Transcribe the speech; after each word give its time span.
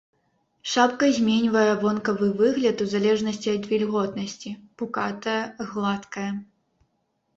Шапка 0.71 1.07
зменьвае 1.17 1.65
вонкавы 1.83 2.29
выгляд 2.39 2.77
у 2.85 2.89
залежнасці 2.95 3.53
ад 3.57 3.63
вільготнасці, 3.75 4.49
пукатая, 4.83 5.41
гладкая. 5.75 6.29